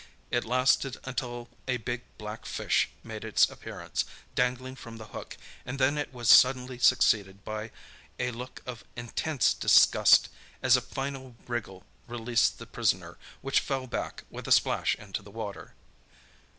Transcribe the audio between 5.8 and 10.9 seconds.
it was suddenly succeeded by a look of intense disgust, as a